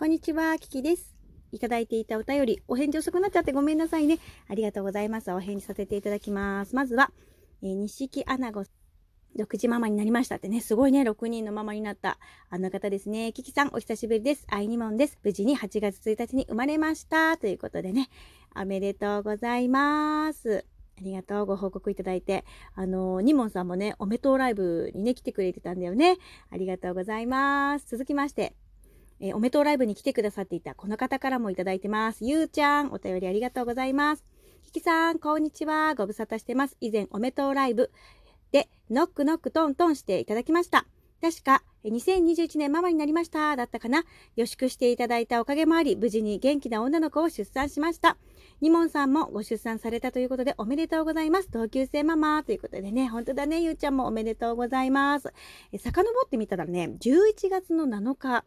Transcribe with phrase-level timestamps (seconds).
[0.00, 1.14] こんにちは、キキです。
[1.52, 4.18] いただいていたお便り、お返事遅くなっちゃってごめんなさいね。
[4.48, 5.30] ありがとうございます。
[5.30, 6.74] お返事させていただきます。
[6.74, 7.12] まずは、
[7.62, 8.64] えー、錦アナゴ、
[9.36, 12.18] 6時ママになりましたってね、すごいね、6人のママになった、
[12.48, 13.34] あの方ですね。
[13.34, 14.46] キキさん、お久しぶりです。
[14.48, 15.18] 愛にもんです。
[15.22, 17.36] 無事に8月1日に生まれました。
[17.36, 18.08] ということでね、
[18.56, 20.64] おめでとうございます。
[20.96, 21.44] ありがとう。
[21.44, 22.46] ご報告いただいて。
[22.74, 26.16] あの、ニモンさんもね、おめとうライブにね、来てくれてたんだよね。
[26.48, 27.86] ありがとうございます。
[27.86, 28.54] 続きまして、
[29.20, 32.24] えー、おめとうライブに来てくださっていたこの方からもいただいてます。
[32.24, 34.24] ゆうちゃん、お便りありがとうございます。
[34.62, 35.94] ひきさん、こんにちは。
[35.94, 36.76] ご無沙汰してます。
[36.80, 37.90] 以前、おめとうライブ
[38.52, 40.86] で、ノックノックトントンしていただきました。
[41.20, 43.56] 確か、2021年ママになりました。
[43.56, 44.04] だったかな。
[44.36, 48.16] 予祝していただいたおかげもあり、無事に元気な女の子を出産しました。
[48.62, 51.50] ニモンさんもご出産されたということでおめでとうございます。
[51.50, 55.32] 同級生ママということでね、本当だね、ゆうちゃんもおめでとうございます。
[55.72, 58.44] え遡ってみたらね、11月の7日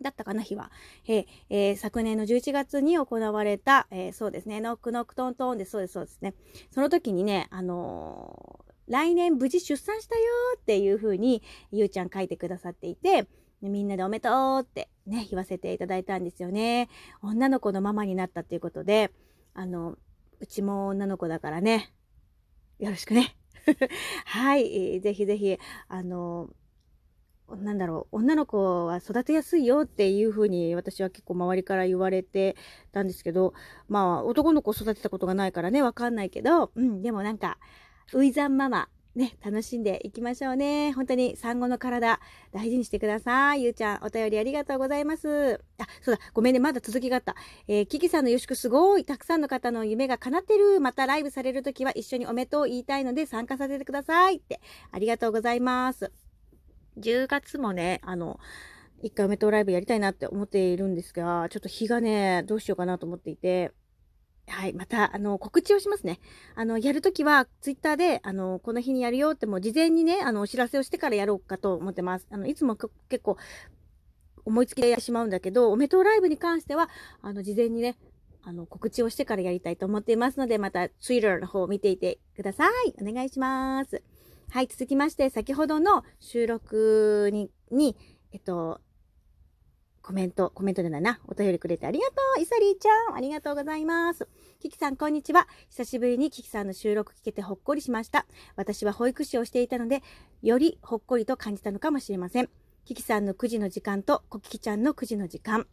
[0.00, 0.70] だったかな、日は。
[1.06, 6.34] えーえー、昨年の11月に行われた、えー、そうですね、ノックノックトントンで、そうです、そうですね。
[6.70, 10.22] その時にね、あの来年無事出産したよ
[10.56, 13.26] っていう風に、ゆうちゃん書いてくださっていて、
[13.60, 16.88] みんなでおめでとうってね、言わせていただいたんですよね。
[17.22, 19.10] 女の子のママになったっていうことで、
[19.54, 19.96] あの、
[20.40, 21.92] うちも女の子だからね、
[22.78, 23.36] よろしくね。
[24.24, 26.48] はい、ぜひぜひ、あの、
[27.56, 32.56] なんだろう、女の子は育てやすいよっていう風に私は結構周りから言われて
[32.92, 33.54] たんですけど、
[33.88, 37.58] まあ男の子育てたことがないからね、わかんないけど、うん、でもなんか、
[38.12, 40.92] ウイザンママ、ね、楽しんでいきましょうね。
[40.92, 42.20] 本当に産後の体、
[42.52, 43.64] 大事にしてください。
[43.64, 45.60] ゆうちゃん、お便りありがとうございます。
[45.78, 47.34] あ、そうだ、ごめんね、まだ続きがあった。
[47.66, 50.80] えー、キキさんの予祝すごい、たくさんの方の夢が叶ってる。
[50.80, 54.36] またライブされるときは一緒におめでとう言いたいので参加させてください。
[54.36, 54.60] って、
[54.92, 56.27] ありがとうございます。
[57.00, 58.38] 10月もね、あの、
[59.02, 63.72] 一回おめでとうライブやりたいなって思っているんですが、ちょっと日がね、どうしようかなと思っていて、
[64.48, 64.72] はい。
[64.72, 66.20] また、あの、告知をしますね。
[66.54, 72.26] あの、やるときは、ツイッターで、あの、この日にやるよっても、事前にね、あの、お知らせをしてからやろうかと思ってます。
[72.30, 72.90] あの、いつも結
[73.22, 73.36] 構、
[74.44, 76.88] 思いつきでやってしまうんだけど、おめでとうライブに関しては、
[77.20, 77.98] あの、事前にね、
[78.42, 82.94] あの、告知をしてからやりたいと思っていますので、また、ツイッターの方を見ていてください。
[83.02, 84.02] お願いします。
[84.50, 87.96] はい、続きまして、先ほどの収録に、に、
[88.32, 88.80] えっと、
[90.00, 91.20] コメント、コメントじゃないな。
[91.28, 92.40] お便りくれてありがとう。
[92.40, 94.26] イサリーちゃん、ありがとうございます。
[94.58, 95.46] キキさん、こんにちは。
[95.68, 98.24] 久しぶりにキキさんの収録聞けてほっこりしました。
[98.56, 100.02] 私は保育士をしていたので、
[100.40, 102.48] よりほっこりと感じたのかもしれません。
[102.86, 105.66] キキさんの9時の時間とコキキちゃんの9時の時間。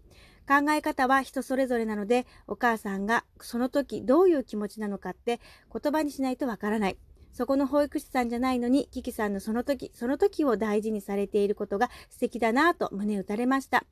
[0.46, 5.40] 考え方は人それぞれなので、お母さんがその時どういう気持ちなのかって
[5.72, 6.98] 言葉にしないとわからない。
[7.36, 13.84] そこの保育士さんじゃないのに、キキさんのその時、その時を大事にされていることが素敵だなぁと胸打たれました。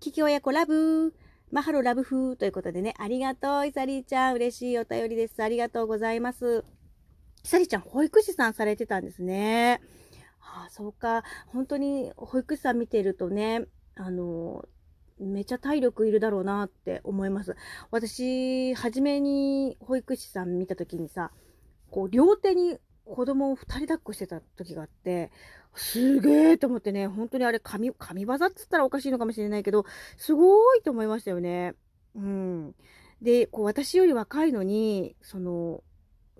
[0.00, 1.14] キキ親子ラブ
[1.52, 4.34] マハロラブ風ということでね、ありがとう、イサリーちゃん。
[4.34, 5.40] 嬉しいお便りです。
[5.44, 6.64] ありがとうございます。
[7.44, 9.80] イサリーちゃん、保育士さんされてたんですね。
[10.40, 11.22] はあ、そうか。
[11.46, 14.64] 本当に保育士さん見てるとね、あの、
[15.20, 17.54] めちゃ体力いるだろうなって思います。
[17.92, 21.30] 私、初めに保育士さん見た時にさ、
[21.92, 22.76] こう、両手に
[23.14, 25.30] 子供を二人抱っこしてた時があって、
[25.74, 29.84] すげえと思ってね、本当にあれ神、神業っつったらおかしいのかもしれないけど、
[30.16, 31.74] すごいと思いましたよね。
[32.14, 32.74] うん。
[33.22, 35.82] で、こう私より若いのに、その、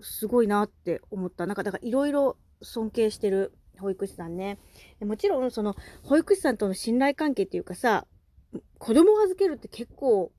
[0.01, 1.45] すごいなって思った。
[1.45, 4.59] なんか、だからいろいろ尊敬してる保育士さんね。
[5.01, 8.05] もちろん、その、保育士さんとの信頼関係っていうかさ、
[8.77, 10.31] 子供を預けるって結構、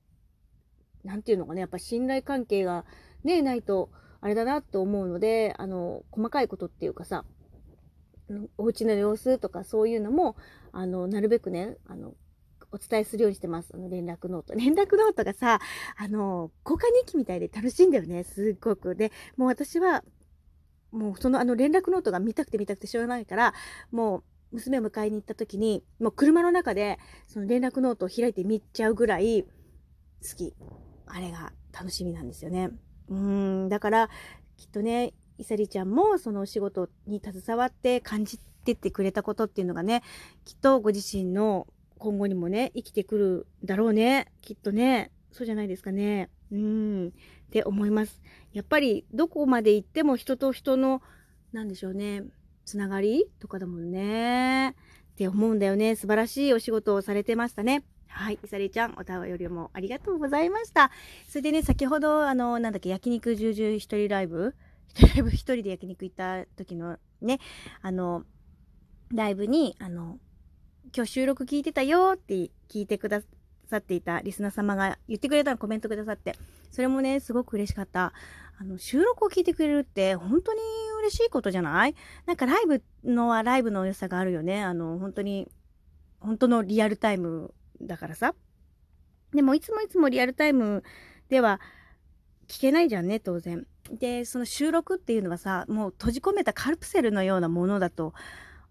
[1.03, 2.85] なんていうのかね、やっぱ信頼関係が
[3.23, 3.89] ね、ないと、
[4.21, 7.25] あれだなと思うので、あの、細かいことっていうかさ、
[8.57, 10.35] お家の様子とかそういうのも、
[10.71, 12.13] あの、なるべくね、あの、
[12.71, 13.71] お伝えするようにしてます。
[13.73, 14.53] あの、連絡ノート。
[14.55, 15.59] 連絡ノートがさ、
[15.97, 18.23] あの、交換日記みたいで楽しいんだよね。
[18.23, 18.95] すっごく。
[18.95, 20.03] で、もう私は、
[20.91, 23.53] もうそのあの連絡ノートが見たくて見たくてしょうがないから、
[23.91, 29.49] もう娘を迎えに行った時に、もう車の中でその連絡ノートを開いて見ちゃうぐらい好
[30.37, 30.53] き。
[31.07, 32.71] あれが楽しみなんですよね。
[33.09, 34.09] うん、だから、
[34.57, 40.03] きっとね、いさりちゃんもそのお仕事に携わって感じてってくれたことっていうのがね、
[40.45, 41.67] きっとご自身の
[41.97, 44.31] 今後にもね、生きてくるだろうね。
[44.41, 45.11] きっとね。
[45.31, 46.29] そうじゃないですかね。
[46.51, 47.07] うん。
[47.07, 47.11] っ
[47.51, 48.21] て思います。
[48.53, 51.01] やっぱりどこまで行っても人と人の、
[51.53, 52.23] なんでしょうね。
[52.65, 54.69] つながりとかだもんね。
[54.69, 54.73] っ
[55.15, 55.95] て思うんだよね。
[55.95, 57.83] 素晴らしいお仕事をされてましたね。
[58.11, 58.39] はい。
[58.43, 60.91] いさりちゃん、お便りもありがとうございました。
[61.27, 64.53] それでね、先ほど、あの、なんだっけ、焼肉重々一人ライブ？
[64.87, 67.39] 一人ライブ一人で焼肉行った時のね、
[67.81, 68.25] あの、
[69.13, 70.19] ライブに、あの、
[70.95, 72.35] 今日収録聞いてたよって
[72.69, 73.21] 聞いてくだ
[73.69, 76.35] さっていたリスナー様が言ってくれたのコメントくださって、
[76.69, 78.13] それもね、すごく嬉しかった。
[78.59, 80.59] あの、収録を聞いてくれるって本当に
[80.99, 81.95] 嬉しいことじゃない？
[82.25, 84.61] なんかライブのはライブの良さがあるよね。
[84.61, 85.47] あの、本当に、
[86.19, 88.35] 本当のリアルタイムだからさ。
[89.33, 90.83] でもいつもいつもリアルタイム
[91.29, 91.61] では
[92.47, 93.65] 聞けないじゃんね、当然。
[93.91, 98.13] で、その収録っていうのはさ、もう閉じ込めたカルプセルのようなものだと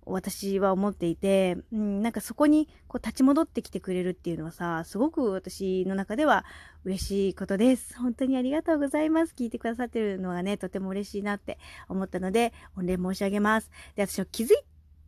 [0.07, 6.45] 私は思っていて、うん、なんかそこにこう立ち戻ってきてくれるっていうのはさ、すごく私の中では
[6.85, 7.97] 嬉しいことです。
[7.99, 9.35] 本当にありがとうございます。
[9.37, 11.59] 聞いてくださってるのがね、とても嬉しいなって
[11.89, 13.71] 思ったので、御礼申し上げます。
[13.95, 14.57] で、私は気づい、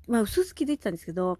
[0.09, 1.39] まあ、うすうす気づいてたんですけど、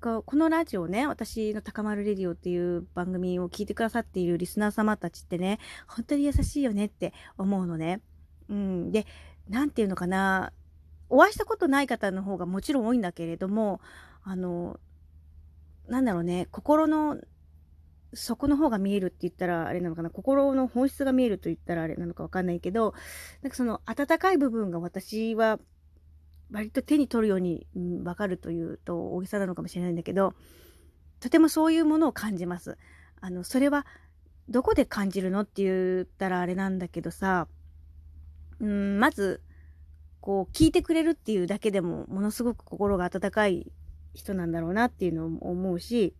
[0.00, 8.00] このラジオね、私の高丸レディオっていう番組を聞いてくださっているリスナー様たちってね、本当に優しいよねって思うのね。
[8.48, 8.90] うん。
[8.90, 9.06] で、
[9.48, 10.52] なんていうのかな、
[11.08, 13.80] お会いしたことない方の方がもちろん多いんだけれども、
[14.24, 14.80] あの、
[15.86, 17.20] なんだろうね、心の
[18.12, 22.92] 底の方が見えるって言ったらあれなのかな、心の本質が見えると言ったらあれなのかわかんないけど、
[23.42, 25.60] なんかその温かい部分が私は
[26.50, 30.34] 割と手に取るように、うん、かるというと大げさなのかもしれないんだけど、
[31.20, 32.78] とてもそういうものを感じます。
[33.20, 33.86] あの、それは
[34.48, 37.48] どこで感じるのって言ったらあれなんだけどさ、
[38.60, 39.42] うん、まず、
[40.26, 43.70] こう聞いてくれるっていうだけでもものすごく心が温かい
[44.12, 46.16] 人なんだろうなっていうのを思うし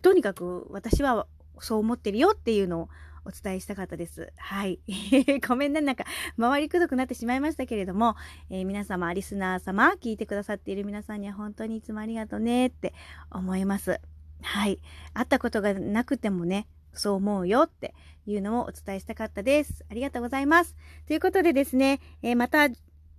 [0.00, 1.26] とにかく私は
[1.60, 2.88] そう思ってるよっていうのを
[3.24, 4.32] お伝えしたかったです。
[4.36, 4.80] はい。
[5.46, 5.80] ごめんね。
[5.80, 6.04] なんか、
[6.36, 8.16] 周りくどくなってしまいましたけれども、
[8.50, 12.94] えー、皆様、リスナー様、聞いてくださっている皆さんには本当にいつもありがとうねって
[13.30, 14.00] 思います。
[14.42, 14.80] はい。
[15.14, 17.94] 会ったことがなくてもね、そう思うよって
[18.26, 19.84] いうのをお伝えしたかったです。
[19.90, 20.76] ありがとうございます。
[21.06, 22.68] ということでですね、えー、また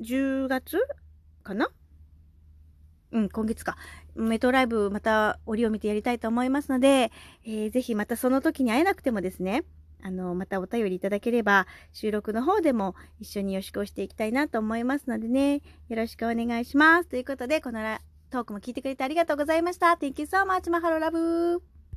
[0.01, 0.77] 10月
[1.43, 1.69] かな？
[3.11, 3.77] うん、今月か。
[4.15, 7.11] メトライブまた折を見てやりたいと思いますので、
[7.45, 9.63] えー、ぜひまたその時に会えなくてもですね、
[10.03, 17.09] あの、またお便りいただければ、収録の方でも一緒に予習をしていきたいなと思いますのでね、よろしくお願いします。
[17.09, 17.79] ということで、この
[18.29, 19.87] トークも聞いてくれてありがとうございました。
[19.93, 21.72] Thank you so much, Mahalo Love!